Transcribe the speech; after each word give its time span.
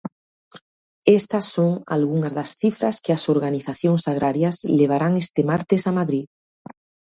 Estas 1.19 1.45
son 1.55 1.71
algunhas 1.95 2.33
das 2.37 2.49
cifras 2.61 2.95
que 3.03 3.11
as 3.17 3.23
organizacións 3.35 4.03
agrarias 4.11 4.55
levarán 4.79 5.13
este 5.23 5.41
martes 5.51 5.81
a 5.89 5.95
Madrid. 5.99 6.25